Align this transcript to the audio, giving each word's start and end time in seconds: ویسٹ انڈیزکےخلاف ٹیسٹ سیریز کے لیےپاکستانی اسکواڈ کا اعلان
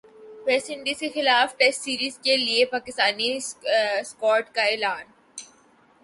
ویسٹ 0.45 0.69
انڈیزکےخلاف 0.71 1.49
ٹیسٹ 1.57 1.81
سیریز 1.81 2.17
کے 2.23 2.37
لیےپاکستانی 2.37 3.29
اسکواڈ 3.35 4.43
کا 4.55 4.63
اعلان 4.63 5.05